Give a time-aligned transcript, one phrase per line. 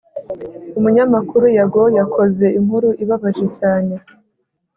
[0.77, 3.93] umunyamakuru Yago yakoze inkuru ibabaje cyane